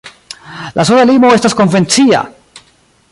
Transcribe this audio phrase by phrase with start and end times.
[0.79, 2.23] La suda limo estas konvencia.